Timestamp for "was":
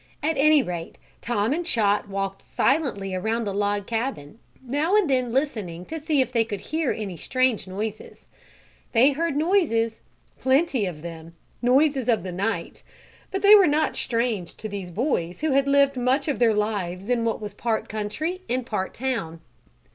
17.39-17.53